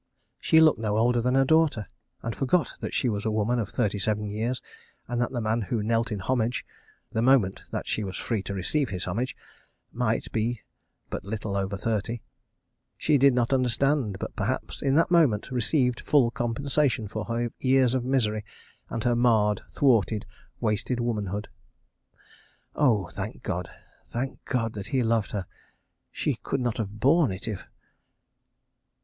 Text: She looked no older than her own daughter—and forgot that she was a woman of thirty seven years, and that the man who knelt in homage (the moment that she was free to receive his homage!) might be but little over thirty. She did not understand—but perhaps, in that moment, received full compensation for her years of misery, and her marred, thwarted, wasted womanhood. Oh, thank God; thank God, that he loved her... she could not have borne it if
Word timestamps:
She 0.39 0.59
looked 0.59 0.79
no 0.79 0.97
older 0.97 1.21
than 1.21 1.35
her 1.35 1.41
own 1.41 1.45
daughter—and 1.45 2.35
forgot 2.35 2.73
that 2.79 2.91
she 2.95 3.07
was 3.07 3.23
a 3.23 3.29
woman 3.29 3.59
of 3.59 3.69
thirty 3.69 3.99
seven 3.99 4.31
years, 4.31 4.59
and 5.07 5.21
that 5.21 5.29
the 5.31 5.41
man 5.41 5.61
who 5.61 5.83
knelt 5.83 6.11
in 6.11 6.17
homage 6.17 6.65
(the 7.11 7.21
moment 7.21 7.61
that 7.69 7.87
she 7.87 8.03
was 8.03 8.17
free 8.17 8.41
to 8.41 8.53
receive 8.55 8.89
his 8.89 9.03
homage!) 9.03 9.37
might 9.93 10.31
be 10.31 10.61
but 11.11 11.23
little 11.23 11.55
over 11.55 11.77
thirty. 11.77 12.23
She 12.97 13.19
did 13.19 13.35
not 13.35 13.53
understand—but 13.53 14.35
perhaps, 14.35 14.81
in 14.81 14.95
that 14.95 15.11
moment, 15.11 15.51
received 15.51 15.99
full 15.99 16.31
compensation 16.31 17.07
for 17.07 17.25
her 17.25 17.51
years 17.59 17.93
of 17.93 18.03
misery, 18.03 18.43
and 18.89 19.03
her 19.03 19.15
marred, 19.15 19.61
thwarted, 19.69 20.25
wasted 20.59 20.99
womanhood. 20.99 21.47
Oh, 22.73 23.09
thank 23.13 23.43
God; 23.43 23.69
thank 24.07 24.43
God, 24.45 24.73
that 24.73 24.87
he 24.87 25.03
loved 25.03 25.29
her... 25.33 25.45
she 26.11 26.37
could 26.41 26.59
not 26.59 26.77
have 26.79 26.99
borne 26.99 27.31
it 27.31 27.47
if 27.47 27.67